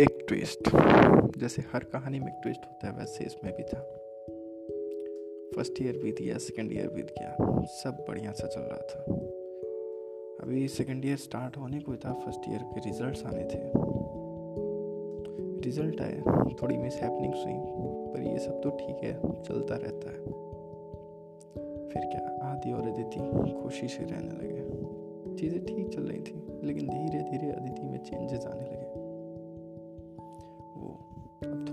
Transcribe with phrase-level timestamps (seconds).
[0.00, 0.68] एक ट्विस्ट
[1.38, 3.80] जैसे हर कहानी में एक ट्विस्ट होता है, वैसे इसमें भी था।
[5.54, 9.02] फ़र्स्ट ईयर बीत गया सेकेंड ईयर बीत गया, सब बढ़िया सा चल रहा था।
[10.42, 13.60] अभी सेकेंड ईयर स्टार्ट होने को था फ़र्स्ट ईयर के रिजल्ट्स आने थे।
[15.64, 16.20] रिज़ल्ट आए,
[16.62, 17.54] थोड़ी मिस हैपनिंग हुई,
[18.12, 20.18] पर ये सब तो ठीक है, चलता रहता है।
[21.88, 23.20] फिर क्या आदि और अदिति
[23.62, 28.46] खुशी से रहने लगे। चीज़ें ठीक चल रही थी, लेकिन धीरे धीरे अदिति में चेंजेस
[28.46, 28.79] आने लगे।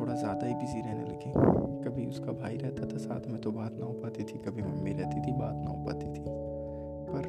[0.08, 1.32] थोड़ा ज़्यादा ही बिज़ी रहने लगी।
[1.84, 4.92] कभी उसका भाई रहता था साथ में तो बात ना हो पाती थी, कभी मम्मी
[4.92, 6.22] रहती थी, बात ना हो पाती थी।
[7.10, 7.26] पर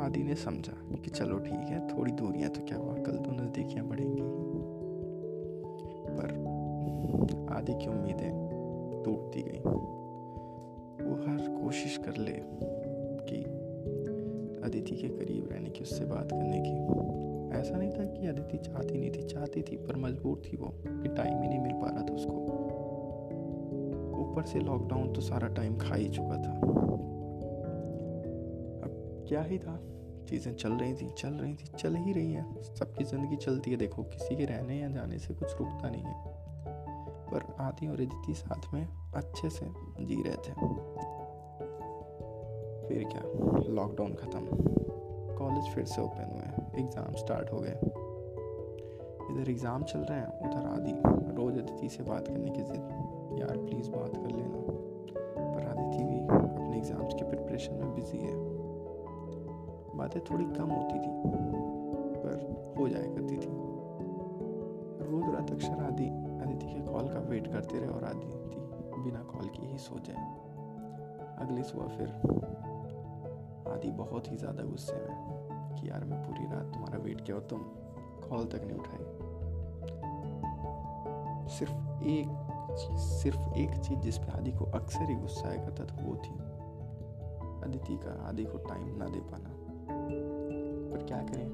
[0.00, 3.86] आदि ने समझा कि चलो ठीक है, थोड़ी दूरियाँ तो क्या हुआ, कल तो नज़दीकियाँ
[3.86, 4.22] बढ़ेंगी
[6.10, 6.28] पर
[7.54, 8.30] आदि की उम्मीदें
[9.04, 9.60] टूटती गई।
[11.04, 12.38] वो हर कोशिश कर ले
[13.24, 13.42] कि
[14.60, 18.98] अदिति के करीब रहने की, उससे बात करने की। ऐसा नहीं था कि अदिति चाहती
[18.98, 22.02] नहीं थी, चाहती थी, पर मजबूर थी वो कि टाइम ही नहीं मिल पा रहा
[22.02, 22.32] था उसको।
[24.30, 26.52] ऊपर से लॉकडाउन तो सारा टाइम खा ही चुका था।
[28.84, 29.80] अब क्या ही था?
[30.28, 33.76] चीज़ें चल रही थी, चल रही थी, चल ही रही हैं। सबकी ज़िंदगी चलती है,
[33.76, 36.14] देखो, किसी के रहने या जाने से कुछ रुकता नहीं है।
[37.30, 39.66] पर आदि और अदिति साथ में अच्छे से
[40.00, 40.52] जी रहे थे।
[42.88, 43.22] फिर क्या?
[43.74, 44.83] लॉकडाउन ख़त्म।
[45.38, 47.78] कॉलेज फिर से ओपन हुए एग्ज़ाम स्टार्ट हो गए।
[49.30, 50.92] इधर एग्ज़ाम चल रहे हैं, उधर आदि।
[51.36, 54.58] रोज़ अदिति से बात करने की जिद यार प्लीज़ बात कर लेना।
[55.54, 58.34] पर आदिति भी अपने एग्ज़ाम्स के प्रिपरेशन में बिज़ी है।
[59.96, 61.10] बातें थोड़ी कम होती थी,
[62.22, 63.50] पर हो जाया करती थी।
[65.10, 66.08] रोज़ रात अक्षर आदि,
[66.44, 70.24] आदिति के कॉल का वेट करते रहे और आदिति बिना कॉल के ही सो जाए।
[71.38, 72.08] अगली सुबह फिर
[73.74, 77.42] आदि बहुत ही ज़्यादा गुस्से में कि यार मैं पूरी रात तुम्हारा वेट किया और
[77.42, 77.58] तुम
[78.28, 79.04] कॉल तक नहीं उठाई
[81.48, 82.26] सिर्फ़ एक
[82.78, 86.16] चीज़, सिर्फ़ एक चीज़ जिस पे आदि को अक्सर ही गुस्सा आया करता था, वो
[86.16, 86.34] थी
[87.64, 89.50] अदिति का आदि को टाइम ना दे पाना।
[90.90, 91.46] पर क्या करें?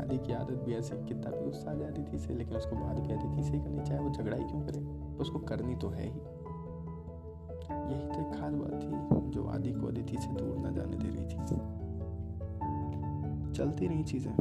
[0.00, 2.96] आदि की आदत भी ऐसी कितना भी गुस्सा आ जाती थी से, लेकिन उसको बात
[2.96, 4.80] भी आदि थी से करनी चाहे वो झगड़ा ही क्यों करे?
[5.20, 6.20] उसको करनी तो है ही।
[7.90, 11.24] यही तो खास बात थी जो आदि को अदिति से दूर न जाने दे रही
[11.24, 11.78] थी।
[13.54, 14.32] चलती रही चीज़ें।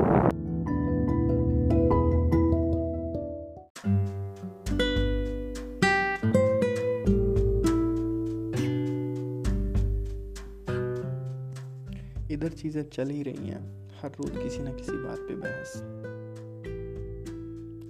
[12.31, 15.73] इधर चीज़ें चल ही रही हैं। हर रोज किसी न किसी बात पे बहस।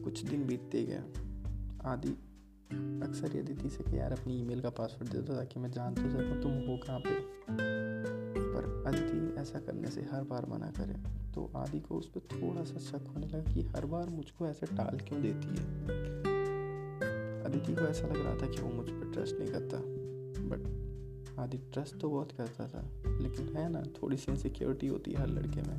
[0.04, 1.02] कुछ दिन बीतते गए।
[1.86, 2.16] आदि
[3.04, 5.96] अक्सर ये अदिति से कि यार अपनी ईमेल का पासवर्ड दे दो ताकि मैं जान
[5.96, 7.20] तो सकूँ तुम हो कहाँ पे।
[8.54, 10.94] पर अदिति ऐसा करने से हर बार मना करे
[11.34, 14.66] तो आदि को उस पर थोड़ा सा शक होने लगा कि हर बार मुझको ऐसे
[14.66, 15.66] टाल क्यों देती है।
[17.44, 19.78] अदिति को ऐसा लग रहा था कि वो मुझ पर ट्रस्ट नहीं करता
[20.50, 22.82] बट आदि ट्रस्ट तो बहुत करता था,
[23.18, 25.78] लेकिन है ना, थोड़ी सी इनसिक्योरिटी होती है हर लड़के में।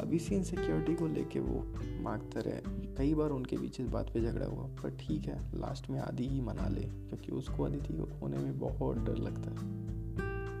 [0.00, 4.20] अब इसी इनसिक्योरिटी को लेके वो मांगते रहे। कई बार उनके बीच इस बात पे
[4.20, 8.04] झगड़ा हुआ, पर ठीक है लास्ट में आदि ही मना ले, क्योंकि उसको अदिति को
[8.04, 9.56] खोने में बहुत डर लगता है।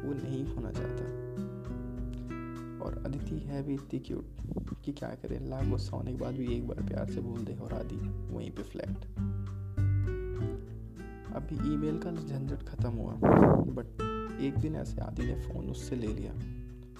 [0.02, 1.04] वो नहीं खोना चाहता।
[2.84, 4.24] और अदिति है भी इतनी क्यूट
[4.84, 7.54] कि क्या करे, लाख गुस्सा होने के बाद भी एक बार प्यार से बोल दे
[7.54, 7.96] और आदि
[8.34, 9.04] वहीं पे फ्लैट
[11.34, 13.86] अभी ईमेल का झंझट खत्म हुआ बट
[14.40, 16.32] एक दिन ऐसे आदि ने फ़ोन उससे ले लिया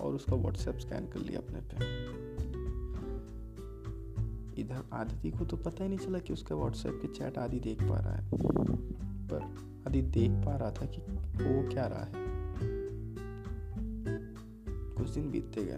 [0.04, 2.27] और उसका व्हाट्सएप स्कैन कर लिया अपने पे।
[4.58, 7.82] इधर आदिति को तो पता ही नहीं चला कि उसका व्हाट्सएप के चैट आदि देख
[7.82, 8.30] पा रहा है।
[9.28, 9.42] पर
[9.86, 11.00] आदि देख पा रहा था कि
[11.44, 12.12] वो क्या रहा है।
[14.94, 15.74] कुछ दिन बीतते गए।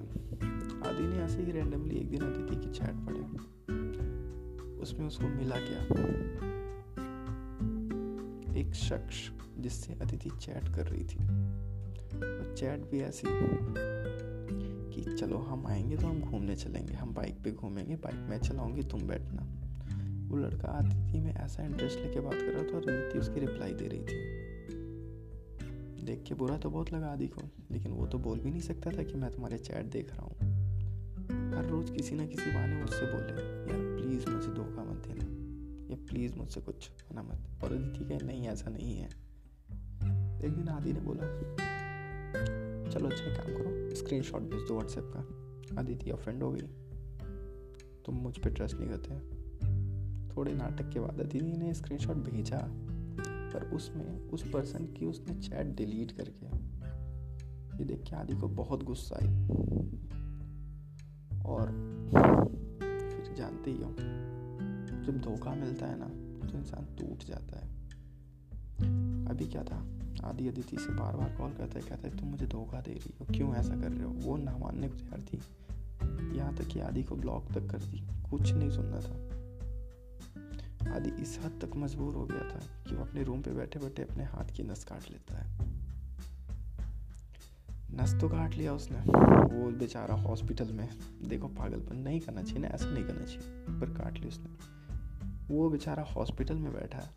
[0.88, 3.20] आदि ने ऐसे ही रैंडमली एक दिन अदिति की चैट पढ़े।
[4.80, 5.80] उसमें उसको मिला क्या?
[8.56, 11.24] एक शख्स जिससे अदिति चैट कर रही थी।
[12.16, 13.28] और चैट भी ऐसी
[15.50, 19.42] हम आएँगे तो हम घूमने चलेंगे। हम बाइक पे घूमेंगे। बाइक में चलाऊँगी तुम बैठना।
[20.28, 23.74] वो लड़का आदिति में ऐसा इंटरेस्ट लेके बात कर रहा था और अदिति उसकी रिप्लाई
[23.74, 24.40] दे रही थी।
[26.04, 28.90] देख के बुरा तो बहुत लगा आदि को, लेकिन वो तो बोल भी नहीं सकता
[28.90, 30.36] था कि मैं तुम्हारे चैट देख रहा हूँ।
[31.54, 35.40] हर रोज किसी ना किसी बहाने मुझसे बोले, यार प्लीज़ मुझे धोखा मत देना।
[35.94, 39.06] या प्लीज़ मुझसे कुछ होना मत। और अदिति कहे, नहीं, ऐसा नहीं है।
[40.44, 41.26] एक दिन आदि ने बोला
[42.90, 46.66] चलो अच्छा एक काम करो स्क्रीन शॉट भेज दो व्हाट्सएप का। आदित्य फ्रेंड हो गई।
[48.06, 49.40] तुम मुझ पर ट्रस्ट नहीं करते।
[50.36, 52.58] थोड़े नाटक के बाद अदिति ने स्क्रीन शॉट भेजा,
[53.52, 56.46] पर उसमें, उस पर्सन की उसने चैट डिलीट करके।
[57.78, 59.28] ये देख के आदि को बहुत गुस्सा आई
[61.46, 61.66] और
[62.80, 63.94] फिर जानते ही हो,
[65.04, 66.08] जब धोखा मिलता है ना
[66.48, 67.68] तो इंसान टूट जाता है।
[69.26, 69.99] अभी क्या था?
[70.24, 73.14] आदि अदिति से बार बार कॉल करता है, कहता है, तुम मुझे धोखा दे रही
[73.20, 74.10] हो, क्यों ऐसा कर रहे हो?
[74.10, 75.40] वो ना मानने को तैयार थी।
[76.38, 79.40] यहाँ तक कि आदि को ब्लॉक तक कर दी। कुछ नहीं सुनना था।
[80.96, 84.02] आदि इस हद तक मजबूर हो गया था कि वो अपने रूम पे बैठे बैठे
[84.02, 85.58] अपने हाथ की नस काट लेता है।
[87.94, 88.98] नस तो काट लिया उसने।
[89.54, 90.88] वो बेचारा हॉस्पिटल में,
[91.24, 94.80] देखो, पागलपन नहीं करना चाहिए ना, ऐसा नहीं करना चाहिए, पर काट ली उसने।
[95.54, 97.10] वो बेचारा हॉस्पिटल में बैठा है।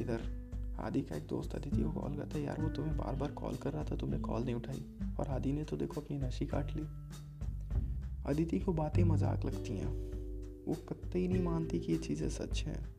[0.00, 0.41] इधर
[0.82, 3.56] आदि का एक दोस्त अदिति को कॉल करता है, यार, वो तुम्हें बार बार कॉल
[3.56, 4.84] कर रहा था, तुमने कॉल नहीं उठाई।
[5.20, 6.86] और आदि ने तो देखो अपनी नशी काट ली।
[8.26, 10.12] अदिति को बातें मज़ाक लगती हैं।
[10.66, 12.92] वो कतई नहीं मानती कि ये चीज़ें सच हैं।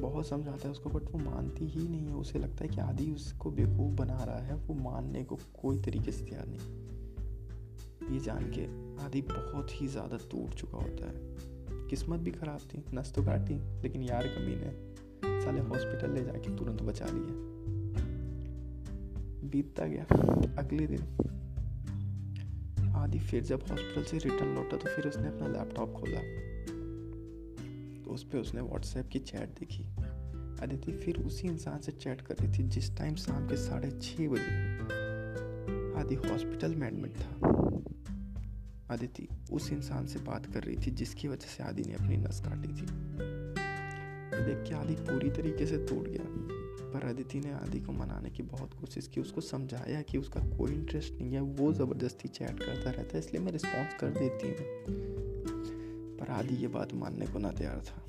[0.00, 3.10] बहुत समझाता है उसको बट वो मानती ही नहीं है। उसे लगता है कि आदि
[3.10, 8.50] उसको बेवकूफ़ बना रहा है। वो मानने को कोई तरीके से तैयार नहीं। ये जान
[8.50, 8.64] के
[9.04, 11.14] आदि बहुत ही ज़्यादा टूट चुका होता है।
[11.88, 14.87] किस्मत भी ख़राब थी, नस तो काटी, लेकिन यार कमी ने
[15.48, 17.34] साले हॉस्पिटल ले जाके तुरंत बचा लिया
[19.48, 20.02] बीतता गया।
[20.58, 21.02] अगले दिन,
[22.96, 26.20] आदि फिर जब हॉस्पिटल से रिटर्न लौटा तो फिर उसने अपना लैपटॉप खोला।
[28.04, 29.84] तो उस पर उसने व्हाट्सएप की चैट देखी।
[30.62, 34.28] अदिति फिर उसी इंसान से चैट कर रही थी जिस टाइम शाम के साढ़े छः
[34.28, 34.78] बजे।
[36.00, 37.48] आदि हॉस्पिटल में एडमिट था।
[38.90, 42.40] आदिति उस इंसान से बात कर रही थी जिसकी वजह से आदि ने अपनी नस
[42.40, 42.86] काटी थी।
[44.40, 46.24] देख के आदि पूरी तरीके से टूट गया।
[46.92, 50.72] पर अदिति ने आदि को मनाने की बहुत कोशिश की, उसको समझाया कि उसका कोई
[50.72, 54.58] इंटरेस्ट नहीं है, वो ज़बरदस्ती चैट करता रहता है, इसलिए मैं रिस्पॉन्स कर देती हूँ।
[56.18, 58.04] पर आदि ये बात मानने को ना तैयार था।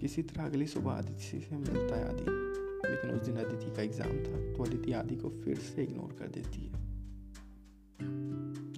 [0.00, 2.24] किसी तरह अगली सुबह आदिति से मिलता है आदि।
[2.86, 6.26] लेकिन उस दिन अदिति का एग्ज़ाम था तो अदिति आदि को फिर से इग्नोर कर
[6.26, 6.74] देती है।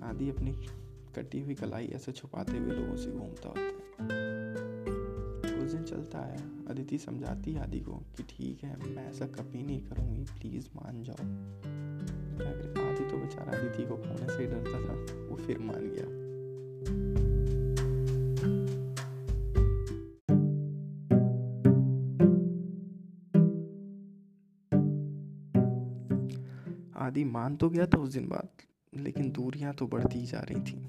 [0.09, 0.53] आदि अपनी
[1.17, 4.28] कटी हुई कलाई ऐसे छुपाते हुए लोगों से घूमता होता है।
[5.79, 10.25] दिन चलता है। अदिति समझाती आदि को कि ठीक है, मैं ऐसा कभी नहीं करूँगी।
[10.25, 11.25] प्लीज़ मान जाओ।
[12.89, 16.29] आदि तो बेचारा अदिति को खोने से डरता था। वो फिर मान गया।
[27.07, 28.49] आदि मान तो गया था उस दिन बाद,
[28.95, 30.89] लेकिन दूरियाँ तो बढ़ती ही जा रही थी।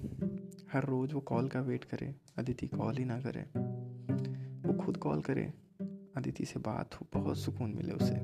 [0.74, 3.69] हर रोज़ वो कॉल का वेट करे। अदिति कॉल ही ना करे।
[4.90, 5.54] खुद कॉल करे।
[6.18, 8.16] अदिति से बात हो, बहुत सुकून मिले उसे।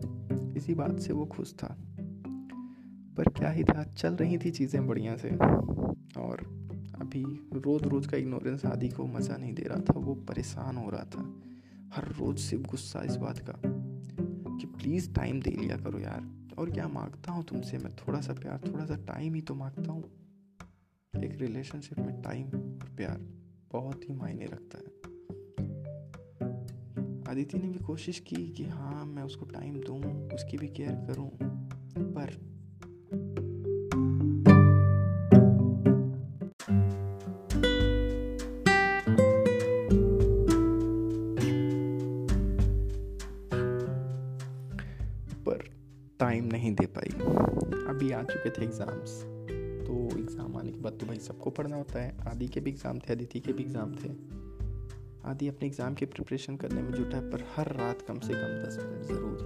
[0.60, 1.78] इसी बात से वो खुश था।
[3.18, 5.30] पर क्या ही था, चल रही थी चीज़ें बढ़िया से।
[6.22, 6.38] और
[6.96, 7.24] अभी
[7.54, 11.04] रोज़ रोज़ का इग्नोरेंस आदि को मज़ा नहीं दे रहा था, वो परेशान हो रहा
[11.04, 11.42] था।
[11.96, 13.54] हर रोज़ सिर्फ़ गुस्सा इस बात का
[14.58, 17.96] कि प्लीज़ टाइम दे लिया करो यार। और क्या माँगता हूँ तुमसे मैं?
[17.96, 20.04] थोड़ा सा प्यार थोड़ा सा टाइम ही तो माँगता हूँ।
[21.24, 23.22] एक रिलेशनशिप में टाइम और प्यार
[23.72, 25.05] बहुत ही मायने रखता है।
[27.36, 30.00] आदिति ने भी कोशिश की कि हाँ मैं उसको टाइम दूँ,
[30.34, 31.30] उसकी भी केयर करूँ,
[32.16, 32.30] पर
[45.46, 45.64] पर
[46.20, 47.09] टाइम नहीं दे पाई।
[47.86, 49.19] अभी आ चुके थे एग्ज़ाम्स
[49.83, 53.00] तो एग्ज़ाम आने के बाद तो भाई सबको पढ़ना होता है। आदि के भी एग्ज़ाम
[53.00, 54.14] थे अदिति के भी एग्ज़ाम थे।
[55.26, 58.52] आदि अपने एग्ज़ाम की प्रिपरेशन करने में जुटा है, पर हर रात कम से कम
[58.64, 59.38] दस मिनट ज़रूर।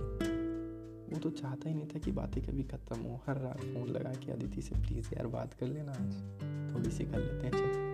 [1.14, 4.14] वो तो चाहता ही नहीं था कि बातें कभी ख़त्म हो। हर रात फ़ोन लगा
[4.16, 7.88] के अदिति से, प्लीज़ यार, बात कर लेना आज। थोड़ी सी कर लेते हैं, चल।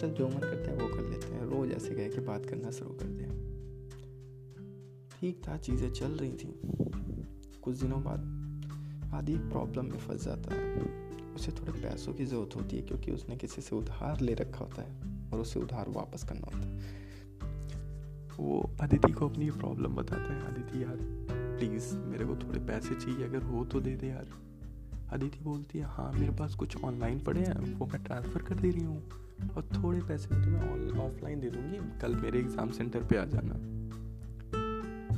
[0.00, 2.70] चल, जो मन करता है वो कर लेते हैं। रोज़ ऐसे कह के बात करना
[2.70, 3.44] शुरू कर दें
[5.10, 6.60] ठीक था, चीज़ें चल रही थी।
[7.62, 11.04] कुछ दिनों बाद आदि प्रॉब्लम में फंस जाता है।
[11.34, 14.82] उसे थोड़े पैसों की ज़रूरत होती है, क्योंकि उसने किसी से उधार ले रखा होता
[14.82, 17.04] है और उसे उधार वापस करना होता है।
[18.38, 20.96] वो अदिति को अपनी प्रॉब्लम बताता है। अदिति, यार
[21.58, 24.26] प्लीज़ मेरे को थोड़े पैसे चाहिए, अगर हो तो दे दे यार।
[25.12, 28.70] अदिति बोलती है हाँ मेरे पास कुछ ऑनलाइन पड़े हैं, वो मैं ट्रांसफ़र कर दे
[28.70, 29.02] रही हूँ।
[29.56, 33.54] और थोड़े पैसे मैं ऑफलाइन दे दूँगी। कल मेरे एग्ज़ाम सेंटर पे आ जाना।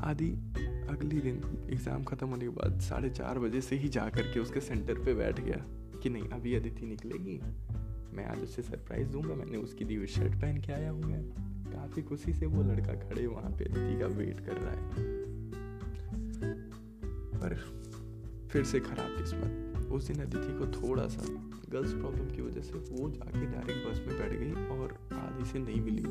[0.05, 0.31] आदि,
[0.91, 4.41] अगले दिन एग्ज़ाम ख़त्म होने के बाद साढ़े चार बजे से ही जा कर के
[4.41, 5.65] उसके सेंटर पे बैठ गया
[6.03, 7.41] कि नहीं, अभी अदिति निकलेगी।
[8.17, 11.48] मैं आज उसे सरप्राइज़ दूँगा, मैंने उसकी दी हुई शर्ट पहन के आया हूँ मैं।
[11.89, 14.79] काफ़ी खुशी से वो लड़का खड़े वहाँ पे अदिति का वेट कर रहा है।
[17.35, 17.55] पर
[18.53, 21.23] फिर से खराब किस्मत। उस दिन अदिति को थोड़ा सा
[21.71, 25.59] गर्ल्स प्रॉब्लम की वजह से वो जाके डायरेक्ट बस में बैठ गई और आदि से
[25.59, 26.05] नहीं मिली।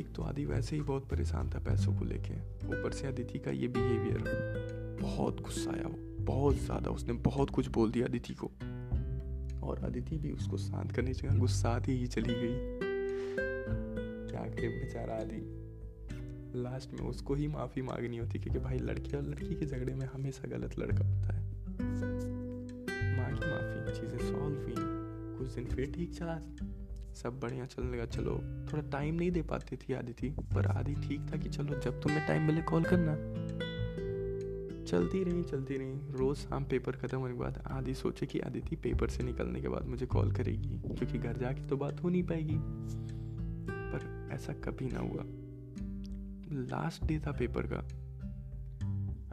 [0.00, 2.34] एक तो आदि वैसे ही बहुत परेशान था पैसों को लेके।
[2.68, 7.68] ऊपर से अदिति का ये बिहेवियर बहुत गुस्सा आया। वो बहुत ज़्यादा उसने बहुत कुछ
[7.68, 8.50] बोल दिया अदिति को।
[9.66, 12.92] और अदिति भी उसको शांत करने की गुस्सा ही चली गई।
[14.46, 15.40] करे बेचारा आदि।
[16.56, 20.06] लास्ट में उसको ही माफ़ी मांगनी होती, क्योंकि भाई लड़के और लड़की के झगड़े में
[20.06, 21.42] हमेशा गलत लड़का होता है।
[23.16, 24.74] मांगी माफ़ी चीज़ें सॉल्व हुई।
[25.38, 26.40] कुछ दिन फिर ठीक चला।
[27.14, 28.34] सब बढ़िया चलने लगा। चलो,
[28.72, 32.00] थोड़ा टाइम नहीं दे पाती थी आदि थी पर आदि ठीक था कि चलो, जब
[32.02, 33.16] तुम्हें टाइम मिले कॉल करना।
[34.84, 38.76] चलती रही चलती रही। रोज़ शाम पेपर ख़त्म होने के बाद आदि सोचे कि आदिति
[38.76, 42.22] पेपर से निकलने के बाद मुझे कॉल करेगी, क्योंकि घर जाके तो बात हो नहीं
[42.22, 42.56] पाएगी।
[44.34, 45.24] ऐसा कभी ना हुआ।
[46.60, 47.76] लास्ट डे था पेपर का।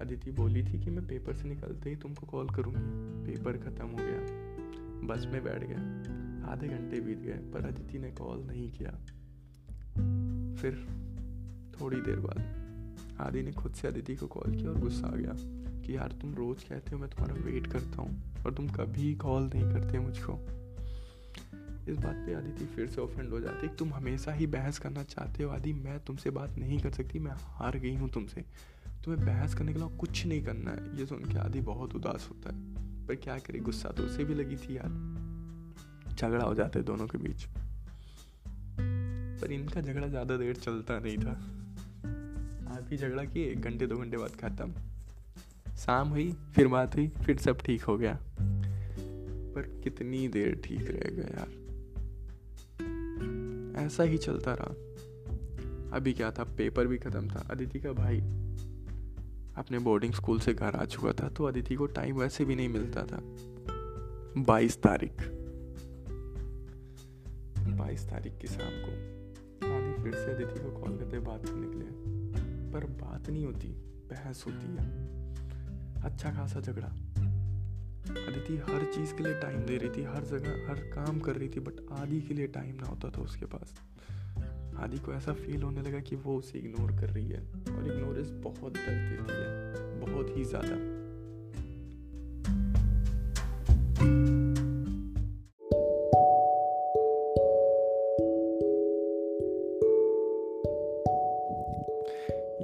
[0.03, 2.79] अदिति बोली थी कि मैं पेपर से निकलते ही तुमको कॉल करूँगी।
[3.25, 4.51] पेपर ख़त्म हो गया।
[5.07, 5.77] बस में बैठ गया।
[6.51, 8.89] आधे घंटे बीत गए, पर अदिति ने कॉल नहीं किया।
[10.55, 10.73] फिर
[11.81, 12.61] थोड़ी देर बाद
[13.19, 15.33] आदि ने खुद से अदिति को कॉल किया और गुस्सा आ गया
[15.81, 19.43] कि, यार, तुम रोज़ कहते हो, मैं तुम्हारा वेट करता हूँ और तुम कभी कॉल
[19.43, 20.60] नहीं करते मुझको।
[21.89, 25.03] इस बात पे आदिति फिर से ऑफेंड हो जाती। है तुम हमेशा ही बहस करना
[25.03, 28.45] चाहते हो, आदि। मैं तुमसे बात नहीं कर सकती, मैं हार गई हूँ तुमसे।
[29.03, 32.29] तुम्हें बहस करने के लिए कुछ नहीं करना है। ये सुन के आदि बहुत उदास
[32.31, 32.59] होता है।
[33.07, 34.89] पर क्या करे, गुस्सा तो उसे भी लगी थी यार।
[36.15, 37.45] झगड़ा हो जाता है दोनों के बीच।
[39.41, 41.57] पर इनका झगड़ा ज़्यादा देर चलता नहीं था।
[42.81, 44.73] भी झगड़ा किए, एक घंटे, दो घंटे बाद खत्म।
[45.77, 48.19] शाम हुई, फिर बात हुई, फिर सब ठीक हो गया।
[49.53, 51.70] पर कितनी देर ठीक रहेगा यार।
[53.85, 54.73] ऐसा ही चलता रहा।
[55.97, 56.43] अभी क्या था?
[56.43, 58.19] पेपर भी ख़त्म था। अदिति का भाई
[59.55, 62.69] अपने बोर्डिंग स्कूल से घर आ चुका था तो अदिति को टाइम वैसे भी नहीं
[62.69, 63.21] मिलता था।
[64.37, 65.27] बाईस तारीख।
[67.77, 68.91] बाईस तारीख की शाम को
[69.67, 71.89] आदि फिर से अदिति को कॉल करते बात करने के लिए
[72.71, 73.67] पर बात नहीं होती,
[74.09, 74.89] बहस होती है।
[76.03, 76.87] अच्छा खासा झगड़ा।
[78.17, 81.49] अदिति हर चीज़ के लिए टाइम दे रही थी, हर जगह, हर काम कर रही
[81.49, 83.73] थी बट आदि के लिए टाइम ना होता था उसके पास।
[84.77, 87.41] आदि को ऐसा फील होने लगा कि वो उसे इग्नोर कर रही है,
[87.71, 90.90] और इग्नोरेंस बहुत दर्द देती है बहुत ही ज़्यादा।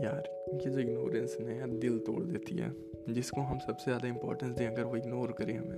[0.03, 2.75] यार, ये जो इग्नोरेंस है यार दिल तोड़ देती है,
[3.09, 5.77] जिसको हम सबसे ज़्यादा इम्पोर्टेंस दें, अगर वो इग्नोर करें हमें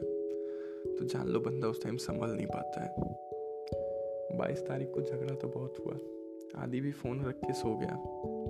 [1.00, 2.90] तो जान लो बंदा उस टाइम संभल नहीं पाता है।
[4.38, 5.98] बाईस तारीख को झगड़ा तो बहुत हुआ।
[6.64, 7.98] आदि भी फ़ोन रख के सो गया।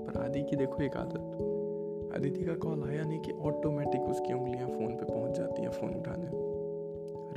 [0.05, 4.67] पर आदि की देखो एक आदत। अदिति का कॉल आया नहीं कि ऑटोमेटिक उसकी उंगलियाँ
[4.67, 6.29] फ़ोन पे पहुँच जाती हैं फ़ोन उठाने।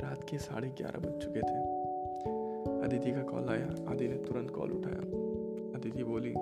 [0.03, 1.57] रात के साढ़े ग्यारह बज चुके थे।
[2.85, 5.01] अदिति का कॉल आया। आदि ने तुरंत कॉल उठाया।
[5.77, 6.33] अदिति बोली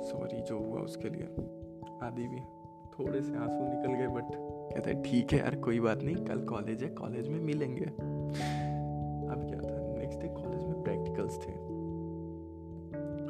[0.00, 1.24] सॉरी जो हुआ उसके लिए।
[2.02, 2.40] आदि भी
[2.90, 4.24] थोड़े से आँसू निकल गए बट
[4.74, 9.60] कहते ठीक है यार, कोई बात नहीं, कल कॉलेज है कॉलेज में मिलेंगे। अब क्या
[9.60, 9.98] था?
[9.98, 11.52] नेक्स्ट डे कॉलेज में प्रैक्टिकल्स थे।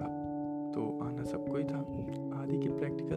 [0.01, 1.79] अब तो आना सबको ही था।
[2.43, 3.17] आदि के प्रैक्टिकल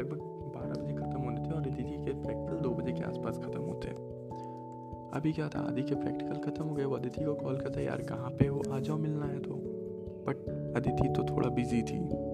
[0.00, 0.18] लगभग
[0.56, 3.88] बारह बजे ख़त्म होने थे और जी के प्रैक्टिकल दो बजे के आसपास ख़त्म होते।
[5.18, 5.60] अभी क्या था?
[5.60, 8.62] आदि के प्रैक्टिकल ख़त्म हो गए, वो अदिति को कॉल करता यार, कहाँ पे हो?
[8.70, 9.54] आ जाओ, मिलना है तो।
[10.28, 10.36] बट
[10.76, 12.25] अदिति तो थोड़ा बिज़ी थी।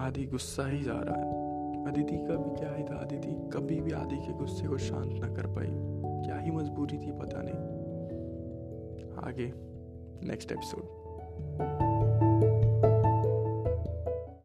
[0.00, 1.46] आदि गुस्सा ही जा रहा है।
[1.86, 5.28] अदिति का भी क्या ही था, अदिति कभी भी आदि के गुस्से को शांत ना
[5.28, 5.68] कर पाई।
[6.26, 7.76] क्या ही मजबूरी थी, पता नहीं।
[9.28, 9.52] आगे
[10.26, 11.85] नेक्स्ट एपिसोड